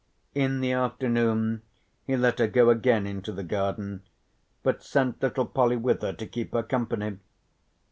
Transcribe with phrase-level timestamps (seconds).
[0.33, 1.61] In the afternoon
[2.07, 4.01] he let her go again into the garden
[4.63, 7.19] but sent little Polly with her to keep her company.